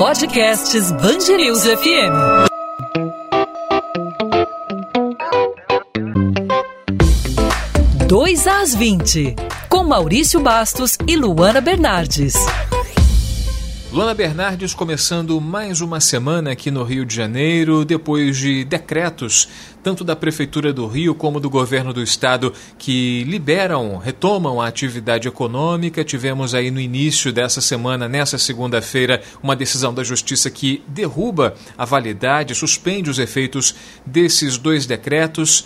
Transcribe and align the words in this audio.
Podcasts 0.00 0.90
Bangerils 0.92 1.62
FM. 1.62 2.48
Dois 8.08 8.46
às 8.46 8.74
20, 8.74 9.36
com 9.68 9.84
Maurício 9.84 10.40
Bastos 10.40 10.96
e 11.06 11.16
Luana 11.16 11.60
Bernardes. 11.60 12.32
Luana 13.92 14.14
Bernardes 14.14 14.72
começando 14.72 15.38
mais 15.38 15.82
uma 15.82 16.00
semana 16.00 16.52
aqui 16.52 16.70
no 16.70 16.82
Rio 16.82 17.04
de 17.04 17.14
Janeiro, 17.14 17.84
depois 17.84 18.38
de 18.38 18.64
decretos, 18.64 19.48
tanto 19.82 20.04
da 20.04 20.14
Prefeitura 20.14 20.72
do 20.72 20.86
Rio 20.86 21.14
como 21.14 21.40
do 21.40 21.48
governo 21.48 21.92
do 21.92 22.02
estado, 22.02 22.52
que 22.78 23.24
liberam, 23.24 23.96
retomam 23.98 24.60
a 24.60 24.66
atividade 24.66 25.28
econômica. 25.28 26.04
Tivemos 26.04 26.54
aí 26.54 26.70
no 26.70 26.80
início 26.80 27.32
dessa 27.32 27.60
semana, 27.60 28.08
nessa 28.08 28.38
segunda-feira, 28.38 29.22
uma 29.42 29.56
decisão 29.56 29.92
da 29.92 30.04
Justiça 30.04 30.50
que 30.50 30.82
derruba 30.86 31.54
a 31.76 31.84
validade, 31.84 32.54
suspende 32.54 33.10
os 33.10 33.18
efeitos 33.18 33.74
desses 34.04 34.58
dois 34.58 34.86
decretos. 34.86 35.64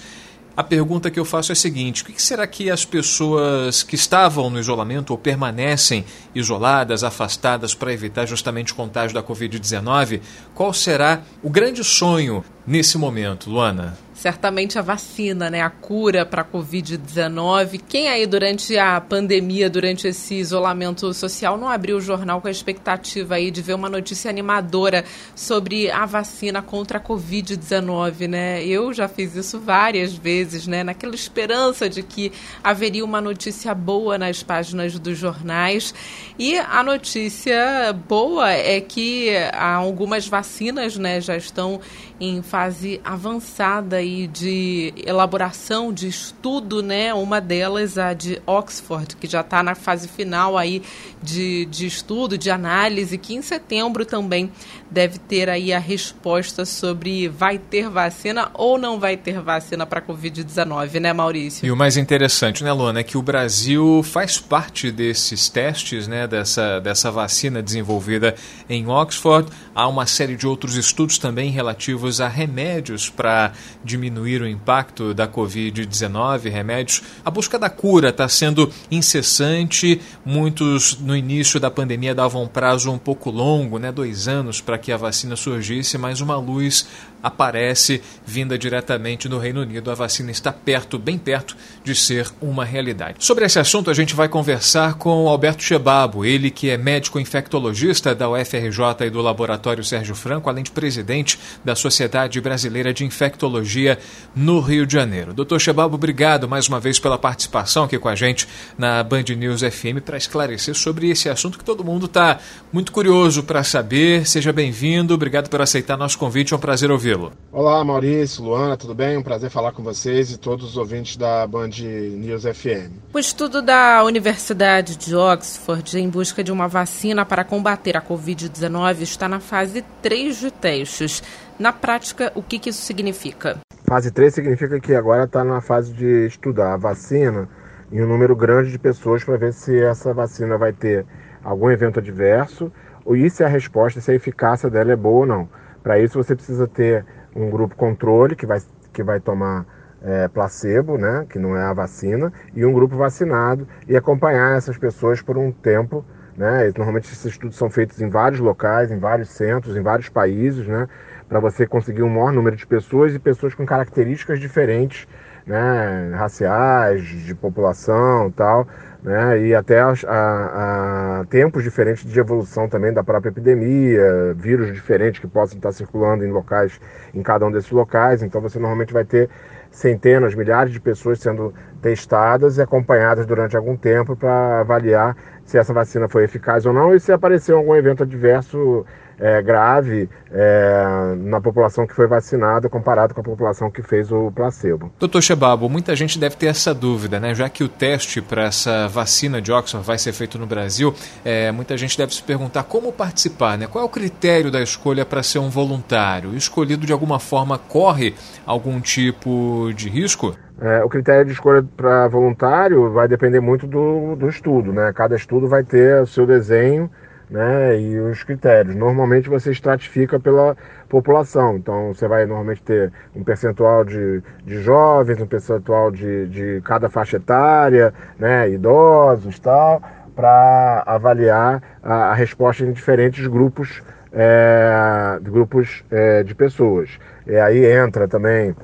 A 0.56 0.62
pergunta 0.62 1.10
que 1.10 1.18
eu 1.18 1.24
faço 1.24 1.50
é 1.50 1.54
a 1.54 1.56
seguinte: 1.56 2.02
o 2.02 2.06
que 2.06 2.22
será 2.22 2.46
que 2.46 2.70
as 2.70 2.84
pessoas 2.84 3.82
que 3.82 3.96
estavam 3.96 4.48
no 4.48 4.60
isolamento 4.60 5.10
ou 5.10 5.18
permanecem 5.18 6.04
isoladas, 6.32 7.02
afastadas 7.02 7.74
para 7.74 7.92
evitar 7.92 8.24
justamente 8.24 8.72
o 8.72 8.76
contágio 8.76 9.14
da 9.14 9.22
Covid-19, 9.22 10.20
qual 10.54 10.72
será 10.72 11.22
o 11.42 11.50
grande 11.50 11.82
sonho 11.82 12.44
nesse 12.66 12.98
momento, 12.98 13.50
Luana? 13.50 13.96
certamente 14.24 14.78
a 14.78 14.82
vacina, 14.82 15.50
né, 15.50 15.60
a 15.60 15.68
cura 15.68 16.24
para 16.24 16.40
a 16.40 16.44
Covid-19. 16.46 17.78
Quem 17.86 18.08
aí 18.08 18.26
durante 18.26 18.78
a 18.78 18.98
pandemia, 18.98 19.68
durante 19.68 20.08
esse 20.08 20.36
isolamento 20.36 21.12
social, 21.12 21.58
não 21.58 21.68
abriu 21.68 21.98
o 21.98 22.00
jornal 22.00 22.40
com 22.40 22.48
a 22.48 22.50
expectativa 22.50 23.34
aí 23.34 23.50
de 23.50 23.60
ver 23.60 23.74
uma 23.74 23.90
notícia 23.90 24.30
animadora 24.30 25.04
sobre 25.34 25.90
a 25.90 26.06
vacina 26.06 26.62
contra 26.62 26.96
a 26.96 27.00
Covid-19, 27.02 28.26
né? 28.26 28.64
Eu 28.64 28.94
já 28.94 29.08
fiz 29.08 29.36
isso 29.36 29.60
várias 29.60 30.14
vezes, 30.14 30.66
né, 30.66 30.82
naquela 30.82 31.14
esperança 31.14 31.86
de 31.86 32.02
que 32.02 32.32
haveria 32.62 33.04
uma 33.04 33.20
notícia 33.20 33.74
boa 33.74 34.16
nas 34.16 34.42
páginas 34.42 34.98
dos 34.98 35.18
jornais. 35.18 35.92
E 36.38 36.56
a 36.56 36.82
notícia 36.82 37.92
boa 38.08 38.50
é 38.50 38.80
que 38.80 39.32
algumas 39.52 40.26
vacinas, 40.26 40.96
né, 40.96 41.20
já 41.20 41.36
estão 41.36 41.78
em 42.20 42.40
fase 42.54 43.00
avançada 43.02 43.96
aí 43.96 44.28
de 44.28 44.94
elaboração, 45.04 45.92
de 45.92 46.06
estudo, 46.06 46.84
né? 46.84 47.12
Uma 47.12 47.40
delas, 47.40 47.98
a 47.98 48.14
de 48.14 48.40
Oxford, 48.46 49.16
que 49.16 49.26
já 49.26 49.40
está 49.40 49.60
na 49.60 49.74
fase 49.74 50.06
final 50.06 50.56
aí 50.56 50.80
de, 51.20 51.64
de 51.64 51.84
estudo, 51.84 52.38
de 52.38 52.52
análise, 52.52 53.18
que 53.18 53.34
em 53.34 53.42
setembro 53.42 54.06
também 54.06 54.52
deve 54.94 55.18
ter 55.18 55.50
aí 55.50 55.72
a 55.72 55.78
resposta 55.80 56.64
sobre 56.64 57.28
vai 57.28 57.58
ter 57.58 57.90
vacina 57.90 58.50
ou 58.54 58.78
não 58.78 59.00
vai 59.00 59.16
ter 59.16 59.40
vacina 59.40 59.84
para 59.84 59.98
a 59.98 60.02
Covid-19, 60.02 61.00
né, 61.00 61.12
Maurício? 61.12 61.66
E 61.66 61.70
o 61.72 61.76
mais 61.76 61.96
interessante, 61.96 62.62
né, 62.62 62.72
Luana, 62.72 63.00
é 63.00 63.02
que 63.02 63.18
o 63.18 63.22
Brasil 63.22 64.02
faz 64.04 64.38
parte 64.38 64.92
desses 64.92 65.48
testes, 65.48 66.06
né, 66.06 66.28
dessa, 66.28 66.78
dessa 66.78 67.10
vacina 67.10 67.60
desenvolvida 67.60 68.36
em 68.70 68.86
Oxford. 68.86 69.50
Há 69.74 69.88
uma 69.88 70.06
série 70.06 70.36
de 70.36 70.46
outros 70.46 70.76
estudos 70.76 71.18
também 71.18 71.50
relativos 71.50 72.20
a 72.20 72.28
remédios 72.28 73.10
para 73.10 73.52
diminuir 73.84 74.42
o 74.42 74.48
impacto 74.48 75.12
da 75.12 75.26
Covid-19, 75.26 76.48
remédios. 76.50 77.02
A 77.24 77.30
busca 77.32 77.58
da 77.58 77.68
cura 77.68 78.10
está 78.10 78.28
sendo 78.28 78.70
incessante. 78.88 80.00
Muitos, 80.24 81.00
no 81.00 81.16
início 81.16 81.58
da 81.58 81.70
pandemia, 81.70 82.14
davam 82.14 82.44
um 82.44 82.48
prazo 82.48 82.92
um 82.92 82.98
pouco 82.98 83.28
longo, 83.28 83.80
né, 83.80 83.90
dois 83.90 84.28
anos, 84.28 84.60
para 84.60 84.83
que 84.84 84.92
a 84.92 84.98
vacina 84.98 85.34
surgisse, 85.34 85.96
mas 85.96 86.20
uma 86.20 86.36
luz 86.36 86.86
aparece 87.24 88.02
vinda 88.26 88.58
diretamente 88.58 89.28
do 89.28 89.38
Reino 89.38 89.62
Unido. 89.62 89.90
A 89.90 89.94
vacina 89.94 90.30
está 90.30 90.52
perto, 90.52 90.98
bem 90.98 91.16
perto 91.16 91.56
de 91.82 91.94
ser 91.94 92.30
uma 92.40 92.64
realidade. 92.64 93.16
Sobre 93.18 93.46
esse 93.46 93.58
assunto, 93.58 93.90
a 93.90 93.94
gente 93.94 94.14
vai 94.14 94.28
conversar 94.28 94.94
com 94.94 95.26
Alberto 95.26 95.62
Chebabo, 95.62 96.24
ele 96.24 96.50
que 96.50 96.68
é 96.68 96.76
médico 96.76 97.18
infectologista 97.18 98.14
da 98.14 98.28
UFRJ 98.28 99.06
e 99.06 99.10
do 99.10 99.22
Laboratório 99.22 99.82
Sérgio 99.82 100.14
Franco, 100.14 100.50
além 100.50 100.62
de 100.62 100.70
presidente 100.70 101.38
da 101.64 101.74
Sociedade 101.74 102.40
Brasileira 102.40 102.92
de 102.92 103.04
Infectologia 103.04 103.98
no 104.36 104.60
Rio 104.60 104.86
de 104.86 104.92
Janeiro. 104.92 105.32
Doutor 105.32 105.60
Chebabo, 105.60 105.94
obrigado 105.94 106.46
mais 106.46 106.68
uma 106.68 106.78
vez 106.78 106.98
pela 106.98 107.16
participação 107.16 107.84
aqui 107.84 107.98
com 107.98 108.08
a 108.08 108.14
gente 108.14 108.46
na 108.76 109.02
Band 109.02 109.24
News 109.36 109.62
FM 109.62 110.02
para 110.04 110.18
esclarecer 110.18 110.74
sobre 110.74 111.08
esse 111.08 111.28
assunto 111.28 111.58
que 111.58 111.64
todo 111.64 111.84
mundo 111.84 112.06
está 112.06 112.38
muito 112.72 112.92
curioso 112.92 113.42
para 113.42 113.64
saber. 113.64 114.26
Seja 114.26 114.52
bem-vindo, 114.52 115.14
obrigado 115.14 115.48
por 115.48 115.62
aceitar 115.62 115.96
nosso 115.96 116.18
convite, 116.18 116.52
é 116.52 116.56
um 116.56 116.60
prazer 116.60 116.90
ouvi-lo. 117.14 117.32
Olá, 117.52 117.84
Maurício, 117.84 118.42
Luana, 118.42 118.76
tudo 118.76 118.94
bem? 118.94 119.16
Um 119.16 119.22
prazer 119.22 119.48
falar 119.48 119.72
com 119.72 119.82
vocês 119.82 120.32
e 120.32 120.38
todos 120.38 120.64
os 120.66 120.76
ouvintes 120.76 121.16
da 121.16 121.46
Band 121.46 121.68
News 121.68 122.42
FM. 122.42 122.90
O 123.12 123.18
estudo 123.18 123.62
da 123.62 124.02
Universidade 124.04 124.96
de 124.96 125.14
Oxford 125.14 125.98
em 125.98 126.08
busca 126.08 126.42
de 126.42 126.50
uma 126.50 126.66
vacina 126.66 127.24
para 127.24 127.44
combater 127.44 127.96
a 127.96 128.02
Covid-19 128.02 129.02
está 129.02 129.28
na 129.28 129.40
fase 129.40 129.84
3 130.02 130.36
de 130.36 130.50
testes. 130.50 131.22
Na 131.58 131.72
prática, 131.72 132.32
o 132.34 132.42
que, 132.42 132.58
que 132.58 132.70
isso 132.70 132.82
significa? 132.82 133.58
Fase 133.84 134.10
3 134.10 134.34
significa 134.34 134.80
que 134.80 134.94
agora 134.94 135.24
está 135.24 135.44
na 135.44 135.60
fase 135.60 135.92
de 135.92 136.26
estudar 136.26 136.74
a 136.74 136.76
vacina 136.76 137.48
em 137.92 138.02
um 138.02 138.08
número 138.08 138.34
grande 138.34 138.72
de 138.72 138.78
pessoas 138.78 139.22
para 139.22 139.36
ver 139.36 139.52
se 139.52 139.78
essa 139.80 140.12
vacina 140.12 140.58
vai 140.58 140.72
ter 140.72 141.06
algum 141.44 141.70
evento 141.70 142.00
adverso 142.00 142.72
e 143.06 143.28
se 143.28 143.44
a 143.44 143.48
resposta, 143.48 144.00
se 144.00 144.10
a 144.10 144.14
eficácia 144.14 144.70
dela 144.70 144.92
é 144.92 144.96
boa 144.96 145.20
ou 145.20 145.26
não. 145.26 145.48
Para 145.84 145.98
isso 145.98 146.16
você 146.16 146.34
precisa 146.34 146.66
ter 146.66 147.04
um 147.36 147.50
grupo 147.50 147.76
controle 147.76 148.34
que 148.34 148.46
vai, 148.46 148.58
que 148.90 149.02
vai 149.02 149.20
tomar 149.20 149.66
é, 150.02 150.28
placebo, 150.28 150.96
né, 150.96 151.26
que 151.28 151.38
não 151.38 151.54
é 151.54 151.62
a 151.62 151.74
vacina, 151.74 152.32
e 152.54 152.64
um 152.64 152.72
grupo 152.72 152.96
vacinado 152.96 153.68
e 153.86 153.94
acompanhar 153.94 154.56
essas 154.56 154.78
pessoas 154.78 155.20
por 155.20 155.36
um 155.36 155.52
tempo. 155.52 156.02
Né? 156.38 156.72
Normalmente 156.74 157.12
esses 157.12 157.26
estudos 157.26 157.56
são 157.56 157.68
feitos 157.68 158.00
em 158.00 158.08
vários 158.08 158.40
locais, 158.40 158.90
em 158.90 158.98
vários 158.98 159.28
centros, 159.28 159.76
em 159.76 159.82
vários 159.82 160.08
países, 160.08 160.66
né? 160.66 160.88
para 161.28 161.38
você 161.38 161.66
conseguir 161.66 162.02
um 162.02 162.08
maior 162.08 162.32
número 162.32 162.56
de 162.56 162.66
pessoas 162.66 163.14
e 163.14 163.18
pessoas 163.18 163.54
com 163.54 163.66
características 163.66 164.40
diferentes, 164.40 165.06
né? 165.46 166.12
raciais, 166.14 167.02
de 167.02 167.34
população 167.34 168.30
tal, 168.30 168.66
né? 169.02 169.40
e 169.46 169.54
até 169.54 169.80
a, 169.80 169.92
a, 170.06 171.20
a, 171.20 171.24
tempos 171.26 171.62
diferentes 171.62 172.04
de 172.04 172.18
evolução 172.18 172.68
também 172.68 172.92
da 172.92 173.04
própria 173.04 173.30
epidemia, 173.30 174.34
vírus 174.36 174.72
diferentes 174.72 175.20
que 175.20 175.26
possam 175.26 175.56
estar 175.56 175.72
circulando 175.72 176.24
em 176.24 176.30
locais, 176.30 176.80
em 177.12 177.22
cada 177.22 177.46
um 177.46 177.50
desses 177.50 177.70
locais. 177.70 178.22
Então 178.22 178.40
você 178.40 178.58
normalmente 178.58 178.92
vai 178.92 179.04
ter 179.04 179.28
centenas, 179.70 180.34
milhares 180.34 180.72
de 180.72 180.80
pessoas 180.80 181.18
sendo 181.18 181.52
testadas 181.84 182.56
e 182.56 182.62
acompanhadas 182.62 183.26
durante 183.26 183.54
algum 183.54 183.76
tempo 183.76 184.16
para 184.16 184.60
avaliar 184.60 185.14
se 185.44 185.58
essa 185.58 185.74
vacina 185.74 186.08
foi 186.08 186.24
eficaz 186.24 186.64
ou 186.64 186.72
não 186.72 186.94
e 186.94 186.98
se 186.98 187.12
apareceu 187.12 187.58
algum 187.58 187.76
evento 187.76 188.04
adverso 188.04 188.86
é, 189.20 189.42
grave 189.42 190.08
é, 190.32 191.14
na 191.18 191.42
população 191.42 191.86
que 191.86 191.92
foi 191.94 192.06
vacinada 192.06 192.70
comparado 192.70 193.12
com 193.12 193.20
a 193.20 193.24
população 193.24 193.70
que 193.70 193.82
fez 193.82 194.10
o 194.10 194.32
placebo. 194.32 194.90
Doutor 194.98 195.22
Chebabo, 195.22 195.68
muita 195.68 195.94
gente 195.94 196.18
deve 196.18 196.36
ter 196.36 196.46
essa 196.46 196.72
dúvida, 196.72 197.20
né? 197.20 197.34
Já 197.34 197.50
que 197.50 197.62
o 197.62 197.68
teste 197.68 198.22
para 198.22 198.44
essa 198.44 198.88
vacina 198.88 199.42
de 199.42 199.52
Oxford 199.52 199.86
vai 199.86 199.98
ser 199.98 200.14
feito 200.14 200.38
no 200.38 200.46
Brasil, 200.46 200.94
é, 201.22 201.52
muita 201.52 201.76
gente 201.76 201.98
deve 201.98 202.14
se 202.14 202.22
perguntar 202.22 202.62
como 202.62 202.90
participar, 202.90 203.58
né? 203.58 203.66
Qual 203.66 203.84
é 203.84 203.86
o 203.86 203.90
critério 203.90 204.50
da 204.50 204.62
escolha 204.62 205.04
para 205.04 205.22
ser 205.22 205.38
um 205.38 205.50
voluntário? 205.50 206.34
Escolhido 206.34 206.86
de 206.86 206.94
alguma 206.94 207.20
forma 207.20 207.58
corre 207.58 208.14
algum 208.46 208.80
tipo 208.80 209.70
de 209.76 209.90
risco? 209.90 210.34
É, 210.60 210.84
o 210.84 210.88
critério 210.88 211.24
de 211.24 211.32
escolha 211.32 211.64
para 211.76 212.06
voluntário 212.06 212.92
vai 212.92 213.08
depender 213.08 213.40
muito 213.40 213.66
do, 213.66 214.14
do 214.14 214.28
estudo, 214.28 214.72
né? 214.72 214.92
Cada 214.94 215.16
estudo 215.16 215.48
vai 215.48 215.64
ter 215.64 216.00
o 216.00 216.06
seu 216.06 216.26
desenho 216.26 216.88
né, 217.28 217.80
e 217.80 217.98
os 217.98 218.22
critérios. 218.22 218.74
Normalmente 218.74 219.28
você 219.28 219.50
estratifica 219.50 220.20
pela 220.20 220.56
população, 220.88 221.56
então 221.56 221.92
você 221.92 222.06
vai 222.06 222.24
normalmente 222.26 222.62
ter 222.62 222.92
um 223.14 223.24
percentual 223.24 223.84
de, 223.84 224.22
de 224.44 224.60
jovens, 224.62 225.20
um 225.20 225.26
percentual 225.26 225.90
de, 225.90 226.28
de 226.28 226.62
cada 226.64 226.88
faixa 226.88 227.16
etária, 227.16 227.92
né, 228.18 228.48
idosos 228.50 229.38
tal, 229.38 229.82
para 230.14 230.84
avaliar 230.86 231.60
a, 231.82 232.10
a, 232.10 232.14
resposta 232.14 232.64
em 232.64 232.72
diferentes 232.72 233.26
grupos, 233.26 233.82
é, 234.12 235.18
grupos 235.20 235.84
é, 235.90 236.22
de 236.22 236.34
pessoas. 236.34 236.98
E 237.26 237.36
aí 237.36 237.64
entra 237.66 238.06
também 238.06 238.54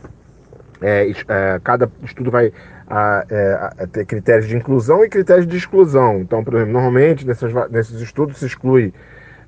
é, 0.83 1.11
é, 1.11 1.61
cada 1.63 1.91
estudo 2.03 2.31
vai 2.31 2.53
a, 2.89 3.25
é, 3.29 3.53
a, 3.79 3.87
ter 3.87 4.05
critérios 4.05 4.49
de 4.49 4.57
inclusão 4.57 5.05
e 5.05 5.09
critérios 5.09 5.47
de 5.47 5.57
exclusão. 5.57 6.21
Então, 6.21 6.43
por 6.43 6.55
exemplo, 6.55 6.73
normalmente 6.73 7.27
nessas, 7.27 7.53
nesses 7.71 8.01
estudos 8.01 8.39
se 8.39 8.47
exclui 8.47 8.93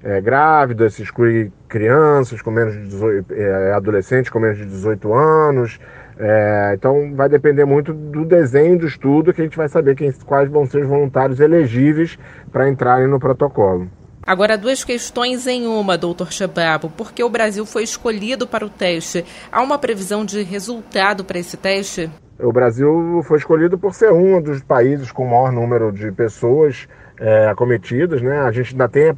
é, 0.02 0.20
grávidas, 0.20 0.94
se 0.94 1.02
exclui 1.02 1.50
crianças 1.68 2.42
com 2.42 2.50
menos 2.50 2.74
de 2.74 2.84
18, 2.84 3.34
é, 3.34 3.72
adolescentes 3.72 4.30
com 4.30 4.38
menos 4.38 4.58
de 4.58 4.66
18 4.66 5.12
anos. 5.14 5.80
É, 6.18 6.72
então 6.74 7.14
vai 7.14 7.28
depender 7.28 7.64
muito 7.64 7.92
do 7.92 8.24
desenho 8.24 8.78
do 8.78 8.86
estudo 8.86 9.32
que 9.32 9.40
a 9.40 9.44
gente 9.44 9.56
vai 9.56 9.68
saber 9.68 9.96
quem, 9.96 10.12
quais 10.24 10.48
vão 10.48 10.66
ser 10.66 10.82
os 10.82 10.88
voluntários 10.88 11.40
elegíveis 11.40 12.18
para 12.52 12.68
entrarem 12.68 13.08
no 13.08 13.18
protocolo. 13.18 13.88
Agora, 14.24 14.56
duas 14.56 14.84
questões 14.84 15.48
em 15.48 15.66
uma, 15.66 15.98
doutor 15.98 16.32
Chababo. 16.32 16.88
Por 16.88 17.12
que 17.12 17.24
o 17.24 17.28
Brasil 17.28 17.66
foi 17.66 17.82
escolhido 17.82 18.46
para 18.46 18.64
o 18.64 18.70
teste? 18.70 19.24
Há 19.50 19.60
uma 19.60 19.78
previsão 19.78 20.24
de 20.24 20.42
resultado 20.42 21.24
para 21.24 21.40
esse 21.40 21.56
teste? 21.56 22.08
O 22.38 22.52
Brasil 22.52 23.20
foi 23.24 23.38
escolhido 23.38 23.76
por 23.76 23.94
ser 23.94 24.12
um 24.12 24.40
dos 24.40 24.62
países 24.62 25.10
com 25.10 25.24
o 25.24 25.30
maior 25.30 25.50
número 25.50 25.90
de 25.90 26.12
pessoas 26.12 26.86
é, 27.18 27.48
acometidas. 27.48 28.22
Né? 28.22 28.38
A 28.40 28.52
gente 28.52 28.72
ainda 28.72 28.88
tem 28.88 29.08
a, 29.08 29.14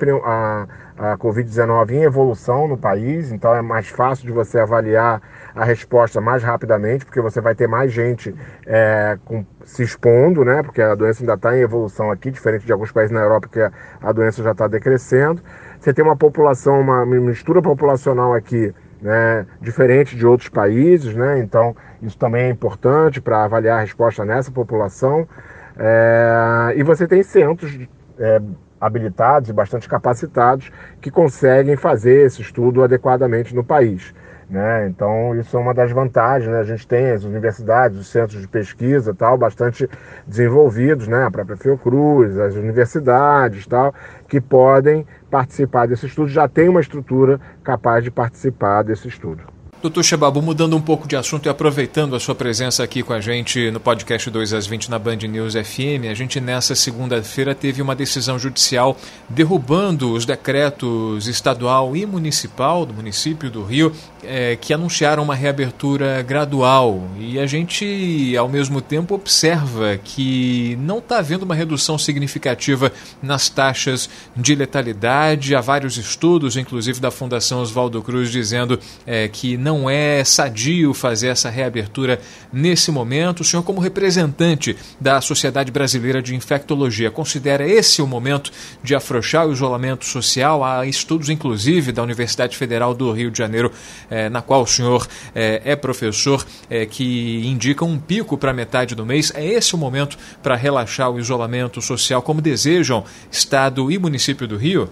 a, 0.98 1.12
a 1.12 1.18
Covid-19 1.18 1.90
em 1.90 2.02
evolução 2.02 2.66
no 2.66 2.78
país, 2.78 3.30
então 3.30 3.54
é 3.54 3.60
mais 3.60 3.88
fácil 3.88 4.26
de 4.26 4.32
você 4.32 4.58
avaliar 4.58 5.20
a 5.54 5.64
resposta 5.64 6.20
mais 6.20 6.42
rapidamente, 6.42 7.04
porque 7.04 7.20
você 7.20 7.40
vai 7.40 7.54
ter 7.54 7.68
mais 7.68 7.92
gente 7.92 8.34
é, 8.66 9.16
com, 9.24 9.44
se 9.64 9.82
expondo, 9.82 10.44
né? 10.44 10.62
Porque 10.62 10.82
a 10.82 10.94
doença 10.94 11.22
ainda 11.22 11.34
está 11.34 11.56
em 11.56 11.60
evolução 11.60 12.10
aqui, 12.10 12.30
diferente 12.30 12.66
de 12.66 12.72
alguns 12.72 12.90
países 12.90 13.12
na 13.12 13.20
Europa 13.20 13.48
que 13.48 13.60
a, 13.60 14.12
doença 14.12 14.42
já 14.42 14.50
está 14.50 14.66
decrescendo. 14.66 15.40
Você 15.78 15.92
tem 15.92 16.04
uma 16.04 16.16
população, 16.16 16.80
uma 16.80 17.06
mistura 17.06 17.62
populacional 17.62 18.34
aqui, 18.34 18.74
né? 19.00 19.46
Diferente 19.60 20.16
de 20.16 20.26
outros 20.26 20.48
países, 20.48 21.14
né? 21.14 21.38
Então 21.38 21.76
isso 22.02 22.18
também 22.18 22.46
é 22.46 22.50
importante 22.50 23.20
para 23.20 23.44
avaliar 23.44 23.78
a 23.78 23.82
resposta 23.82 24.24
nessa 24.24 24.50
população. 24.50 25.28
É, 25.76 26.74
e 26.76 26.82
você 26.82 27.06
tem 27.06 27.22
centros 27.22 27.78
é, 28.18 28.40
habilitados 28.80 29.50
e 29.50 29.52
bastante 29.52 29.88
capacitados 29.88 30.70
que 31.00 31.10
conseguem 31.10 31.76
fazer 31.76 32.26
esse 32.26 32.42
estudo 32.42 32.82
adequadamente 32.82 33.54
no 33.54 33.62
país. 33.62 34.12
Né? 34.54 34.86
Então, 34.86 35.34
isso 35.34 35.56
é 35.56 35.60
uma 35.60 35.74
das 35.74 35.90
vantagens. 35.90 36.48
Né? 36.48 36.60
A 36.60 36.64
gente 36.64 36.86
tem 36.86 37.10
as 37.10 37.24
universidades, 37.24 37.98
os 37.98 38.06
centros 38.06 38.40
de 38.40 38.46
pesquisa 38.46 39.12
tal, 39.12 39.36
bastante 39.36 39.90
desenvolvidos, 40.24 41.08
né? 41.08 41.24
a 41.24 41.30
própria 41.30 41.56
Fiocruz, 41.56 42.38
as 42.38 42.54
universidades 42.54 43.66
tal, 43.66 43.92
que 44.28 44.40
podem 44.40 45.04
participar 45.28 45.88
desse 45.88 46.06
estudo, 46.06 46.28
já 46.28 46.46
tem 46.46 46.68
uma 46.68 46.80
estrutura 46.80 47.40
capaz 47.64 48.04
de 48.04 48.12
participar 48.12 48.84
desse 48.84 49.08
estudo. 49.08 49.42
Doutor 49.84 50.02
Shababu, 50.02 50.40
mudando 50.40 50.74
um 50.74 50.80
pouco 50.80 51.06
de 51.06 51.14
assunto 51.14 51.44
e 51.44 51.50
aproveitando 51.50 52.16
a 52.16 52.18
sua 52.18 52.34
presença 52.34 52.82
aqui 52.82 53.02
com 53.02 53.12
a 53.12 53.20
gente 53.20 53.70
no 53.70 53.78
podcast 53.78 54.30
2 54.30 54.54
às 54.54 54.66
20 54.66 54.90
na 54.90 54.98
Band 54.98 55.16
News 55.16 55.52
FM, 55.52 56.08
a 56.10 56.14
gente 56.14 56.40
nessa 56.40 56.74
segunda-feira 56.74 57.54
teve 57.54 57.82
uma 57.82 57.94
decisão 57.94 58.38
judicial 58.38 58.96
derrubando 59.28 60.10
os 60.14 60.24
decretos 60.24 61.28
estadual 61.28 61.94
e 61.94 62.06
municipal 62.06 62.86
do 62.86 62.94
município 62.94 63.50
do 63.50 63.62
Rio 63.62 63.92
é, 64.26 64.56
que 64.56 64.72
anunciaram 64.72 65.22
uma 65.22 65.34
reabertura 65.34 66.22
gradual. 66.22 67.06
E 67.18 67.38
a 67.38 67.46
gente, 67.46 68.34
ao 68.38 68.48
mesmo 68.48 68.80
tempo, 68.80 69.14
observa 69.14 69.98
que 70.02 70.78
não 70.80 70.96
está 70.96 71.18
havendo 71.18 71.42
uma 71.42 71.54
redução 71.54 71.98
significativa 71.98 72.90
nas 73.22 73.50
taxas 73.50 74.08
de 74.34 74.54
letalidade. 74.54 75.54
Há 75.54 75.60
vários 75.60 75.98
estudos, 75.98 76.56
inclusive 76.56 77.00
da 77.00 77.10
Fundação 77.10 77.60
Oswaldo 77.60 78.02
Cruz, 78.02 78.30
dizendo 78.30 78.78
é, 79.06 79.28
que 79.28 79.58
não 79.58 79.73
não 79.74 79.90
é 79.90 80.22
sadio 80.22 80.94
fazer 80.94 81.28
essa 81.28 81.50
reabertura 81.50 82.20
nesse 82.52 82.92
momento. 82.92 83.40
O 83.40 83.44
senhor, 83.44 83.62
como 83.64 83.80
representante 83.80 84.76
da 85.00 85.20
Sociedade 85.20 85.72
Brasileira 85.72 86.22
de 86.22 86.34
Infectologia, 86.34 87.10
considera 87.10 87.66
esse 87.66 88.00
o 88.00 88.06
momento 88.06 88.52
de 88.82 88.94
afrouxar 88.94 89.46
o 89.48 89.52
isolamento 89.52 90.04
social? 90.04 90.62
Há 90.64 90.86
estudos, 90.86 91.28
inclusive, 91.28 91.90
da 91.90 92.02
Universidade 92.02 92.56
Federal 92.56 92.94
do 92.94 93.10
Rio 93.10 93.30
de 93.30 93.38
Janeiro, 93.38 93.72
eh, 94.08 94.28
na 94.28 94.40
qual 94.40 94.62
o 94.62 94.66
senhor 94.66 95.08
eh, 95.34 95.60
é 95.64 95.74
professor, 95.74 96.46
eh, 96.70 96.86
que 96.86 97.42
indicam 97.44 97.88
um 97.88 97.98
pico 97.98 98.38
para 98.38 98.52
metade 98.52 98.94
do 98.94 99.04
mês. 99.04 99.32
É 99.34 99.44
esse 99.44 99.74
o 99.74 99.78
momento 99.78 100.16
para 100.42 100.54
relaxar 100.54 101.10
o 101.10 101.18
isolamento 101.18 101.82
social, 101.82 102.22
como 102.22 102.40
desejam 102.40 103.04
Estado 103.30 103.90
e 103.90 103.98
município 103.98 104.46
do 104.46 104.56
Rio? 104.56 104.88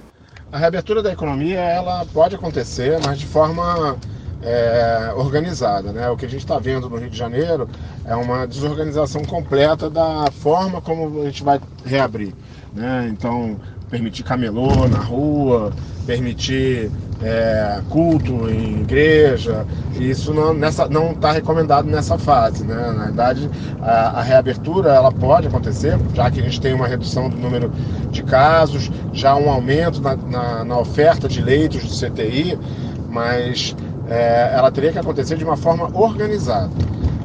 A 0.51 0.59
reabertura 0.59 1.03
da 1.03 1.13
economia 1.13 1.61
ela 1.61 2.05
pode 2.13 2.35
acontecer, 2.35 2.99
mas 3.03 3.19
de 3.19 3.27
forma 3.27 3.97
é, 4.43 5.13
organizada. 5.17 5.93
Né? 5.93 6.09
O 6.11 6.17
que 6.17 6.27
a 6.27 6.29
gente 6.29 6.41
está 6.41 6.59
vendo 6.59 6.89
no 6.89 6.97
Rio 6.97 7.11
de 7.11 7.17
Janeiro 7.17 7.69
é 8.05 8.15
uma 8.15 8.47
desorganização 8.47 9.25
completa 9.25 9.89
da 9.89 10.27
forma 10.31 10.81
como 10.81 11.23
a 11.23 11.25
gente 11.27 11.43
vai 11.43 11.61
reabrir. 11.85 12.35
Né? 12.75 13.09
Então, 13.13 13.57
permitir 13.91 14.23
camelô 14.23 14.89
na 14.89 14.99
rua, 14.99 15.71
permitir 16.07 16.91
é, 17.23 17.81
culto 17.91 18.51
em 18.51 18.81
igreja, 18.81 19.67
isso 20.01 20.33
não 20.33 20.55
está 20.67 20.89
tá 21.21 21.33
recomendado 21.33 21.85
nessa 21.85 22.17
fase. 22.17 22.65
Né? 22.65 22.75
Na 22.75 23.05
verdade, 23.05 23.51
a, 23.81 24.21
a, 24.21 24.23
reabertura 24.23 24.91
ela 24.91 25.13
pode 25.13 25.47
acontecer, 25.47 25.99
já 26.15 26.31
que 26.31 26.41
a 26.41 26.43
gente 26.43 26.61
tem 26.61 26.73
uma 26.73 26.89
redução 26.89 27.29
do 27.29 27.37
número 27.37 27.71
de 28.11 28.23
casos, 28.23 28.91
já 29.13 29.37
um 29.37 29.51
aumento 29.51 30.01
na, 30.01 30.17
na, 30.17 30.65
na 30.65 30.79
oferta 30.79 31.29
de 31.29 31.43
leitos 31.43 31.83
do 31.83 31.95
CTI, 31.95 32.59
mas 33.11 33.77
é, 34.13 34.53
ela 34.55 34.71
teria 34.71 34.93
que 34.93 34.99
acontecer 34.99 35.37
de 35.37 35.45
uma 35.45 35.57
forma 35.57 35.89
organizada. 35.95 36.71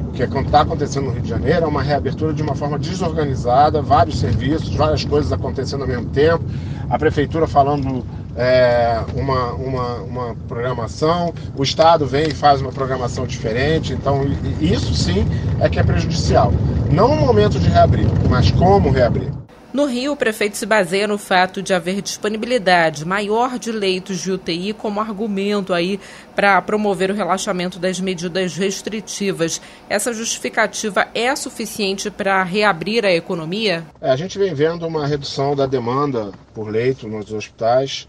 O 0.08 0.12
que 0.12 0.22
está 0.22 0.62
acontecendo 0.62 1.04
no 1.04 1.10
Rio 1.12 1.22
de 1.22 1.28
Janeiro 1.28 1.66
é 1.66 1.68
uma 1.68 1.82
reabertura 1.82 2.32
de 2.32 2.42
uma 2.42 2.54
forma 2.54 2.78
desorganizada, 2.78 3.82
vários 3.82 4.18
serviços, 4.18 4.74
várias 4.74 5.04
coisas 5.04 5.30
acontecendo 5.32 5.82
ao 5.82 5.86
mesmo 5.86 6.06
tempo, 6.06 6.44
a 6.88 6.98
prefeitura 6.98 7.46
falando 7.46 8.04
é, 8.34 9.00
uma, 9.14 9.52
uma, 9.52 9.94
uma 9.96 10.36
programação, 10.48 11.32
o 11.56 11.62
Estado 11.62 12.06
vem 12.06 12.28
e 12.28 12.34
faz 12.34 12.60
uma 12.62 12.72
programação 12.72 13.26
diferente, 13.26 13.92
então 13.92 14.22
isso 14.60 14.94
sim 14.94 15.26
é 15.60 15.68
que 15.68 15.78
é 15.78 15.82
prejudicial. 15.82 16.52
Não 16.90 17.14
no 17.14 17.26
momento 17.26 17.60
de 17.60 17.68
reabrir, 17.68 18.06
mas 18.30 18.50
como 18.50 18.90
reabrir. 18.90 19.30
No 19.70 19.84
Rio, 19.84 20.12
o 20.12 20.16
prefeito 20.16 20.56
se 20.56 20.64
baseia 20.64 21.06
no 21.06 21.18
fato 21.18 21.60
de 21.60 21.74
haver 21.74 22.00
disponibilidade 22.00 23.04
maior 23.04 23.58
de 23.58 23.70
leitos 23.70 24.18
de 24.18 24.32
UTI 24.32 24.72
como 24.72 24.98
argumento 24.98 25.74
aí 25.74 26.00
para 26.34 26.60
promover 26.62 27.10
o 27.10 27.14
relaxamento 27.14 27.78
das 27.78 28.00
medidas 28.00 28.56
restritivas. 28.56 29.60
Essa 29.86 30.14
justificativa 30.14 31.08
é 31.14 31.36
suficiente 31.36 32.10
para 32.10 32.42
reabrir 32.42 33.04
a 33.04 33.12
economia? 33.12 33.84
É, 34.00 34.10
a 34.10 34.16
gente 34.16 34.38
vem 34.38 34.54
vendo 34.54 34.86
uma 34.86 35.06
redução 35.06 35.54
da 35.54 35.66
demanda 35.66 36.32
por 36.54 36.70
leito 36.70 37.06
nos 37.06 37.30
hospitais, 37.30 38.08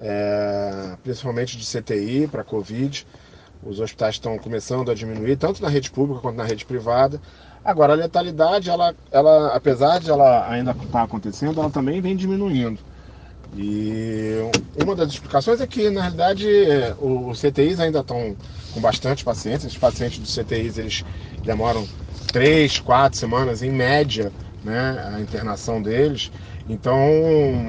é, 0.00 0.96
principalmente 1.02 1.58
de 1.58 1.66
CTI 1.66 2.28
para 2.28 2.42
Covid. 2.42 3.06
Os 3.62 3.78
hospitais 3.78 4.14
estão 4.14 4.38
começando 4.38 4.90
a 4.90 4.94
diminuir, 4.94 5.36
tanto 5.36 5.62
na 5.62 5.68
rede 5.68 5.90
pública 5.90 6.22
quanto 6.22 6.36
na 6.36 6.44
rede 6.44 6.64
privada. 6.64 7.20
Agora, 7.64 7.94
a 7.94 7.96
letalidade, 7.96 8.68
ela, 8.68 8.94
ela, 9.10 9.54
apesar 9.56 9.98
de 9.98 10.10
ela 10.10 10.50
ainda 10.50 10.72
estar 10.72 10.86
tá 10.86 11.02
acontecendo, 11.02 11.60
ela 11.60 11.70
também 11.70 12.00
vem 12.00 12.14
diminuindo. 12.14 12.78
E 13.56 14.34
uma 14.76 14.94
das 14.94 15.10
explicações 15.10 15.60
é 15.60 15.66
que, 15.66 15.88
na 15.88 16.02
realidade, 16.02 16.46
os 17.00 17.40
CTIs 17.40 17.80
ainda 17.80 18.00
estão 18.00 18.36
com 18.72 18.80
bastante 18.80 19.24
pacientes. 19.24 19.64
Os 19.64 19.78
pacientes 19.78 20.18
dos 20.18 20.34
CTIs 20.34 20.76
eles 20.76 21.04
demoram 21.42 21.88
três, 22.32 22.80
quatro 22.80 23.18
semanas, 23.18 23.62
em 23.62 23.70
média, 23.70 24.32
né, 24.62 25.12
a 25.14 25.20
internação 25.20 25.80
deles. 25.80 26.30
Então, 26.68 26.96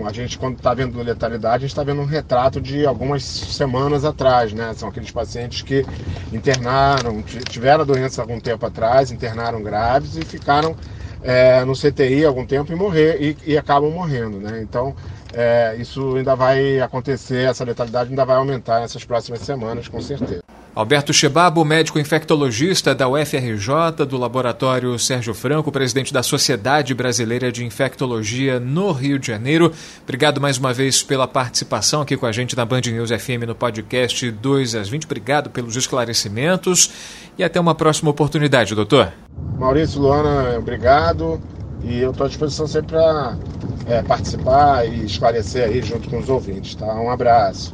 a 0.06 0.14
gente, 0.14 0.38
quando 0.38 0.56
está 0.56 0.74
vendo 0.74 1.02
letalidade, 1.02 1.58
a 1.58 1.60
gente 1.60 1.70
está 1.70 1.84
vendo 1.84 2.02
um 2.02 2.06
retrato 2.06 2.62
de 2.62 2.86
algumas 2.86 3.24
semanas 3.24 4.06
atrás, 4.06 4.54
né? 4.54 4.74
São 4.74 4.88
aqueles 4.88 5.12
pacientes 5.12 5.62
que 5.62 5.86
internaram, 6.32 7.22
tiveram 7.22 7.82
a 7.82 7.86
doença 7.86 8.22
algum 8.22 8.40
tempo 8.40 8.66
atrás, 8.66 9.12
internaram 9.12 9.62
graves 9.62 10.16
e 10.16 10.24
ficaram 10.24 10.76
é, 11.22 11.66
no 11.66 11.74
CTI 11.74 12.24
algum 12.24 12.46
tempo 12.46 12.72
e 12.72 12.76
morrer 12.76 13.22
e, 13.22 13.52
e 13.52 13.58
acabam 13.58 13.92
morrendo, 13.92 14.40
né? 14.40 14.62
Então, 14.62 14.96
é, 15.34 15.76
isso 15.78 16.16
ainda 16.16 16.34
vai 16.34 16.80
acontecer, 16.80 17.50
essa 17.50 17.66
letalidade 17.66 18.12
ainda 18.12 18.24
vai 18.24 18.38
aumentar 18.38 18.80
nessas 18.80 19.04
próximas 19.04 19.42
semanas, 19.42 19.90
com 19.90 20.00
certeza. 20.00 20.42
Alberto 20.76 21.14
Chebabo, 21.14 21.64
médico 21.64 21.98
infectologista 21.98 22.94
da 22.94 23.08
UFRJ, 23.08 24.06
do 24.06 24.18
Laboratório 24.18 25.00
Sérgio 25.00 25.34
Franco, 25.34 25.72
presidente 25.72 26.12
da 26.12 26.22
Sociedade 26.22 26.94
Brasileira 26.94 27.50
de 27.50 27.64
Infectologia 27.64 28.60
no 28.60 28.92
Rio 28.92 29.18
de 29.18 29.28
Janeiro. 29.28 29.72
Obrigado 30.04 30.42
mais 30.42 30.58
uma 30.58 30.74
vez 30.74 31.02
pela 31.02 31.30
participação 31.30 32.02
aqui 32.02 32.18
com 32.18 32.26
a 32.26 32.32
gente 32.34 32.58
na 32.58 32.66
Band 32.66 32.82
News 32.82 33.10
FM 33.10 33.48
no 33.48 33.56
podcast 33.56 34.30
2 34.30 34.76
às 34.76 34.90
20. 34.90 35.06
Obrigado 35.06 35.50
pelos 35.50 35.78
esclarecimentos 35.78 36.92
e 37.38 37.44
até 37.44 37.58
uma 37.58 37.74
próxima 37.74 38.12
oportunidade, 38.12 38.76
doutor. 38.76 39.14
Maurício, 39.58 40.02
Luana, 40.02 40.58
obrigado. 40.58 41.42
E 41.86 42.00
eu 42.00 42.12
estou 42.12 42.26
à 42.26 42.28
disposição 42.28 42.68
sempre 42.68 42.98
para 42.98 43.38
é, 43.88 44.02
participar 44.02 44.86
e 44.86 45.06
esclarecer 45.06 45.70
aí 45.70 45.82
junto 45.82 46.10
com 46.10 46.20
os 46.20 46.28
ouvintes, 46.28 46.76
tá? 46.76 46.94
Um 46.96 47.10
abraço. 47.10 47.74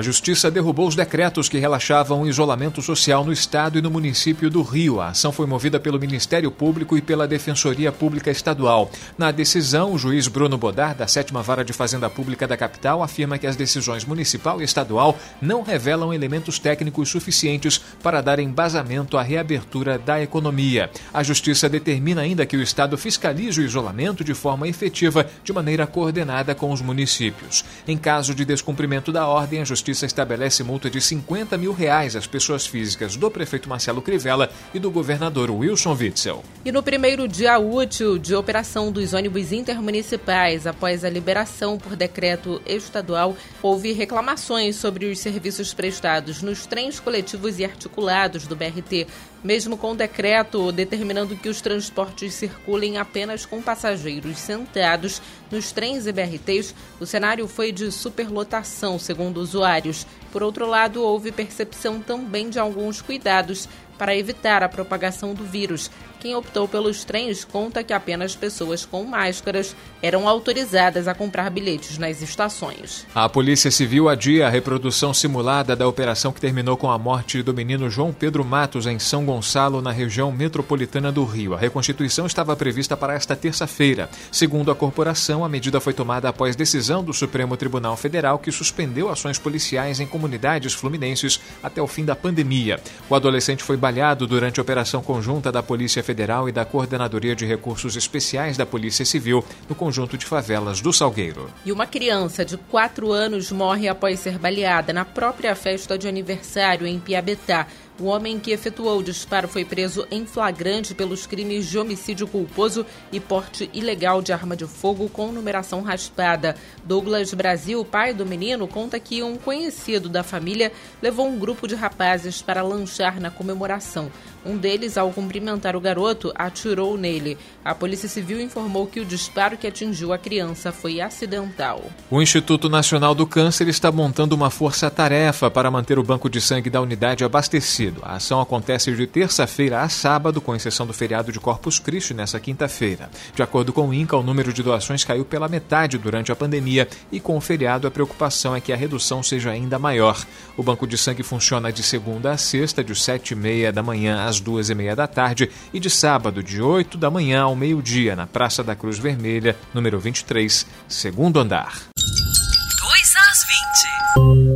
A 0.00 0.02
Justiça 0.02 0.50
derrubou 0.50 0.88
os 0.88 0.96
decretos 0.96 1.46
que 1.46 1.58
relaxavam 1.58 2.22
o 2.22 2.26
isolamento 2.26 2.80
social 2.80 3.22
no 3.22 3.34
Estado 3.34 3.78
e 3.78 3.82
no 3.82 3.90
município 3.90 4.48
do 4.48 4.62
Rio. 4.62 4.98
A 4.98 5.08
ação 5.08 5.30
foi 5.30 5.44
movida 5.44 5.78
pelo 5.78 6.00
Ministério 6.00 6.50
Público 6.50 6.96
e 6.96 7.02
pela 7.02 7.28
Defensoria 7.28 7.92
Pública 7.92 8.30
Estadual. 8.30 8.90
Na 9.18 9.30
decisão, 9.30 9.92
o 9.92 9.98
juiz 9.98 10.26
Bruno 10.26 10.56
Bodar, 10.56 10.94
da 10.94 11.06
Sétima 11.06 11.42
Vara 11.42 11.62
de 11.62 11.74
Fazenda 11.74 12.08
Pública 12.08 12.48
da 12.48 12.56
capital, 12.56 13.02
afirma 13.02 13.36
que 13.36 13.46
as 13.46 13.56
decisões 13.56 14.02
municipal 14.06 14.62
e 14.62 14.64
estadual 14.64 15.18
não 15.38 15.60
revelam 15.60 16.14
elementos 16.14 16.58
técnicos 16.58 17.10
suficientes 17.10 17.78
para 18.02 18.22
dar 18.22 18.38
embasamento 18.38 19.18
à 19.18 19.22
reabertura 19.22 19.98
da 19.98 20.18
economia. 20.22 20.88
A 21.12 21.22
Justiça 21.22 21.68
determina 21.68 22.22
ainda 22.22 22.46
que 22.46 22.56
o 22.56 22.62
Estado 22.62 22.96
fiscalize 22.96 23.60
o 23.60 23.64
isolamento 23.64 24.24
de 24.24 24.32
forma 24.32 24.66
efetiva, 24.66 25.26
de 25.44 25.52
maneira 25.52 25.86
coordenada 25.86 26.54
com 26.54 26.72
os 26.72 26.80
municípios. 26.80 27.66
Em 27.86 27.98
caso 27.98 28.34
de 28.34 28.46
descumprimento 28.46 29.12
da 29.12 29.26
ordem, 29.26 29.60
a 29.60 29.64
Justiça 29.66 29.89
Justiça 29.90 30.06
estabelece 30.06 30.62
multa 30.62 30.88
de 30.88 31.00
50 31.00 31.58
mil 31.58 31.72
reais 31.72 32.14
às 32.14 32.24
pessoas 32.24 32.64
físicas 32.64 33.16
do 33.16 33.28
prefeito 33.28 33.68
Marcelo 33.68 34.00
Crivella 34.00 34.48
e 34.72 34.78
do 34.78 34.88
governador 34.88 35.50
Wilson 35.50 35.96
Witzel. 35.98 36.44
E 36.64 36.70
no 36.70 36.80
primeiro 36.80 37.26
dia 37.26 37.58
útil 37.58 38.16
de 38.16 38.32
operação 38.32 38.92
dos 38.92 39.12
ônibus 39.14 39.50
intermunicipais, 39.50 40.64
após 40.64 41.04
a 41.04 41.10
liberação 41.10 41.76
por 41.76 41.96
decreto 41.96 42.62
estadual, 42.64 43.36
houve 43.60 43.92
reclamações 43.92 44.76
sobre 44.76 45.06
os 45.06 45.18
serviços 45.18 45.74
prestados 45.74 46.40
nos 46.40 46.66
trens 46.66 47.00
coletivos 47.00 47.58
e 47.58 47.64
articulados 47.64 48.46
do 48.46 48.54
BRT, 48.54 49.08
mesmo 49.42 49.76
com 49.76 49.92
o 49.92 49.96
decreto 49.96 50.70
determinando 50.70 51.36
que 51.36 51.48
os 51.48 51.60
transportes 51.60 52.34
circulem 52.34 52.98
apenas 52.98 53.46
com 53.46 53.62
passageiros 53.62 54.38
sentados 54.38 55.22
nos 55.50 55.72
trens 55.72 56.06
e 56.06 56.12
BRTs, 56.12 56.74
o 57.00 57.06
cenário 57.06 57.48
foi 57.48 57.72
de 57.72 57.90
superlotação, 57.90 58.98
segundo 58.98 59.38
usuários. 59.38 60.06
Por 60.30 60.42
outro 60.42 60.66
lado, 60.66 61.02
houve 61.02 61.32
percepção 61.32 62.00
também 62.00 62.50
de 62.50 62.58
alguns 62.58 63.00
cuidados 63.00 63.68
para 63.98 64.16
evitar 64.16 64.62
a 64.62 64.68
propagação 64.68 65.34
do 65.34 65.44
vírus. 65.44 65.90
Quem 66.20 66.34
optou 66.34 66.68
pelos 66.68 67.02
trens 67.02 67.46
conta 67.46 67.82
que 67.82 67.94
apenas 67.94 68.36
pessoas 68.36 68.84
com 68.84 69.04
máscaras 69.04 69.74
eram 70.02 70.28
autorizadas 70.28 71.08
a 71.08 71.14
comprar 71.14 71.48
bilhetes 71.48 71.96
nas 71.96 72.20
estações. 72.20 73.06
A 73.14 73.26
Polícia 73.26 73.70
Civil 73.70 74.06
adia 74.06 74.46
a 74.46 74.50
reprodução 74.50 75.14
simulada 75.14 75.74
da 75.74 75.88
operação 75.88 76.30
que 76.30 76.40
terminou 76.40 76.76
com 76.76 76.90
a 76.90 76.98
morte 76.98 77.42
do 77.42 77.54
menino 77.54 77.88
João 77.88 78.12
Pedro 78.12 78.44
Matos 78.44 78.86
em 78.86 78.98
São 78.98 79.24
Gonçalo, 79.24 79.80
na 79.80 79.90
região 79.90 80.30
metropolitana 80.30 81.10
do 81.10 81.24
Rio. 81.24 81.54
A 81.54 81.58
reconstituição 81.58 82.26
estava 82.26 82.54
prevista 82.54 82.98
para 82.98 83.14
esta 83.14 83.34
terça-feira. 83.34 84.10
Segundo 84.30 84.70
a 84.70 84.74
corporação, 84.74 85.42
a 85.42 85.48
medida 85.48 85.80
foi 85.80 85.94
tomada 85.94 86.28
após 86.28 86.54
decisão 86.54 87.02
do 87.02 87.14
Supremo 87.14 87.56
Tribunal 87.56 87.96
Federal 87.96 88.38
que 88.38 88.52
suspendeu 88.52 89.08
ações 89.08 89.38
policiais 89.38 90.00
em 90.00 90.06
comunidades 90.06 90.74
fluminenses 90.74 91.40
até 91.62 91.80
o 91.80 91.86
fim 91.86 92.04
da 92.04 92.14
pandemia. 92.14 92.78
O 93.08 93.14
adolescente 93.14 93.62
foi 93.62 93.78
baleado 93.78 94.26
durante 94.26 94.60
a 94.60 94.62
operação 94.62 95.02
conjunta 95.02 95.50
da 95.50 95.62
Polícia 95.62 96.02
Federal 96.02 96.09
e 96.48 96.52
da 96.52 96.64
Coordenadoria 96.64 97.34
de 97.34 97.46
Recursos 97.46 97.96
Especiais 97.96 98.56
da 98.56 98.66
Polícia 98.66 99.04
Civil 99.04 99.44
no 99.68 99.74
conjunto 99.74 100.18
de 100.18 100.26
favelas 100.26 100.80
do 100.80 100.92
Salgueiro. 100.92 101.50
E 101.64 101.72
uma 101.72 101.86
criança 101.86 102.44
de 102.44 102.56
4 102.56 103.12
anos 103.12 103.50
morre 103.52 103.88
após 103.88 104.20
ser 104.20 104.38
baleada 104.38 104.92
na 104.92 105.04
própria 105.04 105.54
festa 105.54 105.98
de 105.98 106.08
aniversário 106.08 106.86
em 106.86 106.98
Piabetá. 106.98 107.66
O 108.00 108.06
homem 108.06 108.40
que 108.40 108.50
efetuou 108.50 108.98
o 108.98 109.02
disparo 109.02 109.46
foi 109.46 109.62
preso 109.62 110.06
em 110.10 110.24
flagrante 110.24 110.94
pelos 110.94 111.26
crimes 111.26 111.68
de 111.68 111.78
homicídio 111.78 112.26
culposo 112.26 112.86
e 113.12 113.20
porte 113.20 113.68
ilegal 113.74 114.22
de 114.22 114.32
arma 114.32 114.56
de 114.56 114.66
fogo 114.66 115.06
com 115.10 115.30
numeração 115.30 115.82
raspada. 115.82 116.56
Douglas 116.82 117.34
Brasil, 117.34 117.84
pai 117.84 118.14
do 118.14 118.24
menino, 118.24 118.66
conta 118.66 118.98
que 118.98 119.22
um 119.22 119.36
conhecido 119.36 120.08
da 120.08 120.22
família 120.22 120.72
levou 121.02 121.28
um 121.28 121.38
grupo 121.38 121.68
de 121.68 121.74
rapazes 121.74 122.40
para 122.40 122.62
lanchar 122.62 123.20
na 123.20 123.30
comemoração. 123.30 124.10
Um 124.46 124.56
deles, 124.56 124.96
ao 124.96 125.10
cumprimentar 125.10 125.76
o 125.76 125.80
garoto, 125.80 126.32
atirou 126.34 126.96
nele. 126.96 127.36
A 127.62 127.74
Polícia 127.74 128.08
Civil 128.08 128.40
informou 128.40 128.86
que 128.86 129.00
o 129.00 129.04
disparo 129.04 129.58
que 129.58 129.66
atingiu 129.66 130.14
a 130.14 130.18
criança 130.18 130.72
foi 130.72 131.02
acidental. 131.02 131.82
O 132.10 132.22
Instituto 132.22 132.66
Nacional 132.70 133.14
do 133.14 133.26
Câncer 133.26 133.68
está 133.68 133.92
montando 133.92 134.34
uma 134.34 134.48
força-tarefa 134.48 135.50
para 135.50 135.70
manter 135.70 135.98
o 135.98 136.02
banco 136.02 136.30
de 136.30 136.40
sangue 136.40 136.70
da 136.70 136.80
unidade 136.80 137.22
abastecido. 137.22 137.89
A 138.02 138.16
ação 138.16 138.40
acontece 138.40 138.94
de 138.94 139.06
terça-feira 139.06 139.82
a 139.82 139.88
sábado, 139.88 140.40
com 140.40 140.54
exceção 140.54 140.86
do 140.86 140.92
feriado 140.92 141.32
de 141.32 141.40
Corpus 141.40 141.78
Christi 141.78 142.14
nesta 142.14 142.38
quinta-feira. 142.38 143.10
De 143.34 143.42
acordo 143.42 143.72
com 143.72 143.88
o 143.88 143.94
INCA, 143.94 144.16
o 144.16 144.22
número 144.22 144.52
de 144.52 144.62
doações 144.62 145.04
caiu 145.04 145.24
pela 145.24 145.48
metade 145.48 145.98
durante 145.98 146.30
a 146.30 146.36
pandemia 146.36 146.88
e 147.10 147.20
com 147.20 147.36
o 147.36 147.40
feriado 147.40 147.86
a 147.86 147.90
preocupação 147.90 148.54
é 148.54 148.60
que 148.60 148.72
a 148.72 148.76
redução 148.76 149.22
seja 149.22 149.50
ainda 149.50 149.78
maior. 149.78 150.24
O 150.56 150.62
banco 150.62 150.86
de 150.86 150.96
sangue 150.96 151.22
funciona 151.22 151.72
de 151.72 151.82
segunda 151.82 152.32
a 152.32 152.36
sexta, 152.36 152.84
de 152.84 152.94
sete 152.94 153.32
e 153.32 153.36
meia 153.36 153.72
da 153.72 153.82
manhã 153.82 154.24
às 154.24 154.40
duas 154.40 154.70
e 154.70 154.74
meia 154.74 154.94
da 154.94 155.06
tarde 155.06 155.50
e 155.72 155.80
de 155.80 155.90
sábado, 155.90 156.42
de 156.42 156.60
8 156.60 156.96
da 156.96 157.10
manhã 157.10 157.42
ao 157.42 157.56
meio-dia, 157.56 158.14
na 158.14 158.26
Praça 158.26 158.62
da 158.62 158.74
Cruz 158.74 158.98
Vermelha, 158.98 159.56
número 159.72 159.98
23, 159.98 160.66
segundo 160.88 161.40
andar. 161.40 161.82
2 161.96 163.14
às 163.16 164.44
20. 164.44 164.49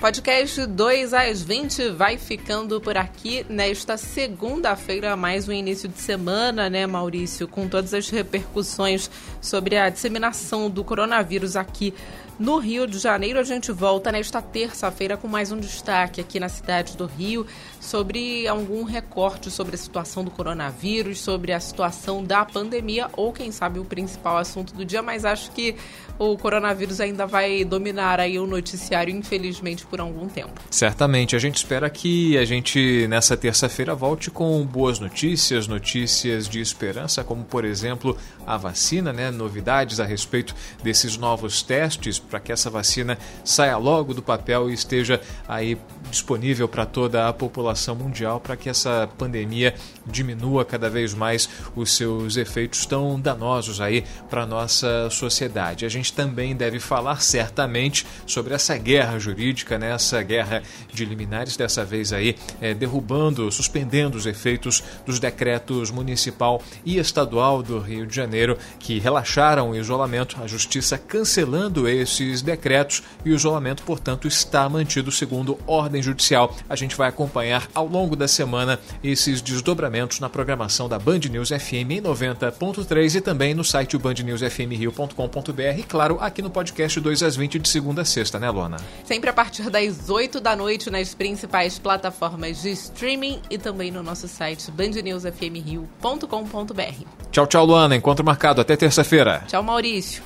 Podcast 0.00 0.64
2 0.64 1.12
às 1.12 1.42
20 1.42 1.90
vai 1.90 2.16
ficando 2.16 2.80
por 2.80 2.96
aqui 2.96 3.44
nesta 3.48 3.96
segunda-feira, 3.96 5.16
mais 5.16 5.48
um 5.48 5.52
início 5.52 5.88
de 5.88 5.98
semana, 5.98 6.70
né, 6.70 6.86
Maurício? 6.86 7.48
Com 7.48 7.66
todas 7.66 7.92
as 7.92 8.08
repercussões 8.08 9.10
sobre 9.40 9.76
a 9.76 9.88
disseminação 9.88 10.70
do 10.70 10.82
coronavírus 10.84 11.56
aqui 11.56 11.94
no 12.38 12.58
Rio 12.58 12.86
de 12.86 13.00
Janeiro, 13.00 13.40
a 13.40 13.42
gente 13.42 13.72
volta 13.72 14.12
nesta 14.12 14.40
terça-feira 14.40 15.16
com 15.16 15.26
mais 15.26 15.50
um 15.50 15.58
destaque 15.58 16.20
aqui 16.20 16.38
na 16.38 16.48
cidade 16.48 16.96
do 16.96 17.04
Rio 17.04 17.44
sobre 17.80 18.46
algum 18.46 18.84
recorte 18.84 19.50
sobre 19.50 19.74
a 19.74 19.78
situação 19.78 20.22
do 20.22 20.30
coronavírus, 20.30 21.18
sobre 21.18 21.52
a 21.52 21.58
situação 21.58 22.22
da 22.22 22.44
pandemia 22.44 23.10
ou, 23.16 23.32
quem 23.32 23.50
sabe, 23.50 23.80
o 23.80 23.84
principal 23.84 24.36
assunto 24.36 24.72
do 24.72 24.84
dia. 24.84 25.02
Mas 25.02 25.24
acho 25.24 25.50
que 25.50 25.74
o 26.16 26.36
coronavírus 26.36 27.00
ainda 27.00 27.26
vai 27.26 27.64
dominar 27.64 28.20
aí 28.20 28.38
o 28.38 28.46
noticiário, 28.46 29.14
infelizmente, 29.14 29.84
por 29.86 30.00
algum 30.00 30.28
tempo. 30.28 30.60
Certamente. 30.70 31.34
A 31.34 31.38
gente 31.40 31.56
espera 31.56 31.90
que 31.90 32.38
a 32.38 32.44
gente, 32.44 33.06
nessa 33.08 33.36
terça-feira, 33.36 33.94
volte 33.94 34.30
com 34.30 34.64
boas 34.64 35.00
notícias, 35.00 35.66
notícias 35.66 36.48
de 36.48 36.60
esperança, 36.60 37.24
como, 37.24 37.44
por 37.44 37.64
exemplo, 37.64 38.16
a 38.46 38.56
vacina, 38.56 39.12
né? 39.12 39.27
Novidades 39.30 40.00
a 40.00 40.04
respeito 40.04 40.54
desses 40.82 41.16
novos 41.16 41.62
testes 41.62 42.18
para 42.18 42.40
que 42.40 42.52
essa 42.52 42.70
vacina 42.70 43.18
saia 43.44 43.76
logo 43.76 44.14
do 44.14 44.22
papel 44.22 44.70
e 44.70 44.74
esteja 44.74 45.20
aí 45.46 45.78
disponível 46.10 46.68
para 46.68 46.86
toda 46.86 47.28
a 47.28 47.32
população 47.32 47.94
mundial 47.94 48.40
para 48.40 48.56
que 48.56 48.68
essa 48.68 49.08
pandemia 49.18 49.74
diminua 50.06 50.64
cada 50.64 50.88
vez 50.88 51.14
mais 51.14 51.48
os 51.76 51.92
seus 51.92 52.36
efeitos 52.36 52.86
tão 52.86 53.20
danosos 53.20 53.80
aí 53.80 54.04
para 54.30 54.46
nossa 54.46 55.08
sociedade. 55.10 55.84
A 55.84 55.88
gente 55.88 56.12
também 56.12 56.56
deve 56.56 56.80
falar 56.80 57.20
certamente 57.20 58.06
sobre 58.26 58.54
essa 58.54 58.76
guerra 58.76 59.18
jurídica, 59.18 59.78
né? 59.78 59.92
essa 59.92 60.22
guerra 60.22 60.62
de 60.92 61.04
liminares, 61.04 61.56
dessa 61.56 61.84
vez 61.84 62.12
aí 62.12 62.36
é, 62.60 62.74
derrubando, 62.74 63.50
suspendendo 63.50 64.16
os 64.16 64.26
efeitos 64.26 64.82
dos 65.04 65.18
decretos 65.18 65.90
municipal 65.90 66.62
e 66.84 66.98
estadual 66.98 67.62
do 67.62 67.78
Rio 67.78 68.06
de 68.06 68.14
Janeiro 68.14 68.58
que 68.78 68.98
relaxaram 69.18 69.70
o 69.70 69.76
isolamento, 69.76 70.36
a 70.42 70.46
justiça 70.46 70.96
cancelando 70.96 71.88
esse 71.88 72.08
esses 72.08 72.42
decretos 72.42 73.02
e 73.24 73.30
o 73.30 73.34
isolamento, 73.34 73.82
portanto, 73.82 74.28
está 74.28 74.68
mantido 74.68 75.10
segundo 75.10 75.58
ordem 75.66 76.02
judicial. 76.02 76.54
A 76.68 76.76
gente 76.76 76.96
vai 76.96 77.08
acompanhar 77.08 77.68
ao 77.74 77.86
longo 77.86 78.14
da 78.14 78.28
semana 78.28 78.78
esses 79.02 79.40
desdobramentos 79.40 80.20
na 80.20 80.28
programação 80.28 80.88
da 80.88 80.98
Band 80.98 81.20
News 81.30 81.48
FM 81.48 81.90
em 81.90 82.00
90.3 82.00 83.16
e 83.16 83.20
também 83.20 83.54
no 83.54 83.64
site 83.64 83.98
bandnewsfmrio.com.br 83.98 85.78
e, 85.78 85.82
claro, 85.82 86.18
aqui 86.20 86.42
no 86.42 86.50
podcast 86.50 87.00
2 87.00 87.22
às 87.22 87.36
20 87.36 87.58
de 87.58 87.68
segunda 87.68 88.02
a 88.02 88.04
sexta, 88.04 88.38
né, 88.38 88.50
Lona? 88.50 88.76
Sempre 89.04 89.30
a 89.30 89.32
partir 89.32 89.70
das 89.70 90.08
8 90.08 90.40
da 90.40 90.54
noite 90.54 90.90
nas 90.90 91.14
principais 91.14 91.78
plataformas 91.78 92.62
de 92.62 92.70
streaming 92.70 93.40
e 93.50 93.58
também 93.58 93.90
no 93.90 94.02
nosso 94.02 94.28
site 94.28 94.70
bandnewsfmrio.com.br. 94.70 97.27
Tchau, 97.38 97.46
tchau, 97.46 97.66
Luana. 97.66 97.94
Encontro 97.94 98.24
marcado. 98.24 98.60
Até 98.60 98.76
terça-feira. 98.76 99.44
Tchau, 99.46 99.62
Maurício. 99.62 100.24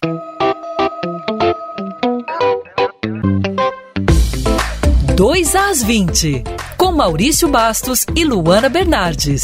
2 5.14 5.54
às 5.54 5.82
20, 5.82 6.42
com 6.78 6.90
Maurício 6.90 7.48
Bastos 7.48 8.06
e 8.16 8.24
Luana 8.24 8.70
Bernardes. 8.70 9.42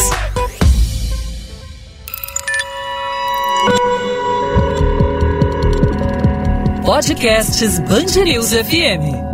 Podcasts 6.87 7.78
Bangerils 7.80 8.50
FM. 8.50 9.27